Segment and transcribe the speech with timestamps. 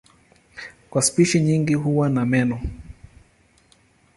[0.89, 2.61] Kwa spishi nyingi huwa na meno.